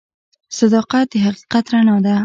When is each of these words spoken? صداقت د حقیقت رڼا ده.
صداقت 0.57 1.05
د 1.11 1.13
حقیقت 1.25 1.65
رڼا 1.73 1.97
ده. 2.05 2.15